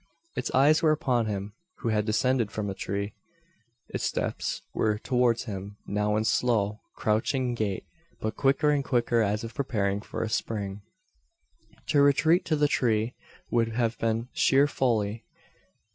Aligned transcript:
Its 0.35 0.49
eyes 0.55 0.81
were 0.81 0.89
upon 0.91 1.27
him, 1.27 1.53
who 1.81 1.89
had 1.89 2.05
descended 2.07 2.51
from 2.51 2.65
the 2.65 2.73
tree 2.73 3.13
its 3.89 4.03
steps 4.03 4.63
were 4.73 4.97
towards 4.97 5.43
him 5.43 5.77
now 5.85 6.15
in 6.15 6.25
slow, 6.25 6.81
crouching 6.95 7.53
gait; 7.53 7.85
but 8.19 8.35
quicker 8.35 8.71
and 8.71 8.83
quicker, 8.83 9.21
as 9.21 9.43
if 9.43 9.53
preparing 9.53 10.01
for 10.01 10.23
a 10.23 10.27
spring. 10.27 10.81
To 11.89 12.01
retreat 12.01 12.45
to 12.45 12.55
the 12.55 12.67
tree 12.67 13.13
would 13.51 13.73
have 13.73 13.95
been 13.99 14.27
sheer 14.33 14.65
folly. 14.65 15.23